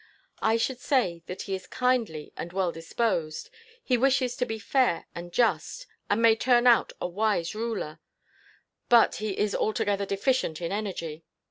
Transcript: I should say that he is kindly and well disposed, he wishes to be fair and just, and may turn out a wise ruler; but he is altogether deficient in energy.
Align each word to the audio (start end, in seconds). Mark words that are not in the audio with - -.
I 0.41 0.57
should 0.57 0.79
say 0.79 1.21
that 1.27 1.43
he 1.43 1.53
is 1.53 1.67
kindly 1.67 2.33
and 2.35 2.51
well 2.53 2.71
disposed, 2.71 3.51
he 3.83 3.99
wishes 3.99 4.35
to 4.37 4.47
be 4.47 4.57
fair 4.57 5.05
and 5.13 5.31
just, 5.31 5.85
and 6.09 6.23
may 6.23 6.35
turn 6.35 6.65
out 6.65 6.91
a 6.99 7.05
wise 7.07 7.53
ruler; 7.53 7.99
but 8.89 9.17
he 9.17 9.37
is 9.37 9.53
altogether 9.53 10.07
deficient 10.07 10.59
in 10.59 10.71
energy. 10.71 11.23